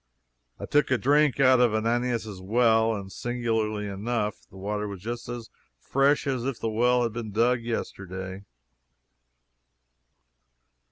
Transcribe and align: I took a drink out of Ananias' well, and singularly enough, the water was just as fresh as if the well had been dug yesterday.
I 0.59 0.65
took 0.65 0.89
a 0.89 0.97
drink 0.97 1.39
out 1.39 1.59
of 1.59 1.75
Ananias' 1.75 2.41
well, 2.41 2.95
and 2.95 3.11
singularly 3.11 3.85
enough, 3.85 4.47
the 4.49 4.57
water 4.57 4.87
was 4.87 4.99
just 5.03 5.29
as 5.29 5.51
fresh 5.77 6.25
as 6.25 6.43
if 6.43 6.59
the 6.59 6.71
well 6.71 7.03
had 7.03 7.13
been 7.13 7.29
dug 7.31 7.61
yesterday. 7.61 8.43